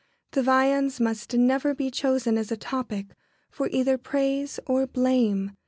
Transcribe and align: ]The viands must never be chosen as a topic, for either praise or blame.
]The 0.31 0.41
viands 0.41 0.99
must 0.99 1.35
never 1.35 1.75
be 1.75 1.91
chosen 1.91 2.35
as 2.35 2.51
a 2.51 2.57
topic, 2.57 3.09
for 3.51 3.69
either 3.69 3.99
praise 3.99 4.59
or 4.65 4.87
blame. 4.87 5.51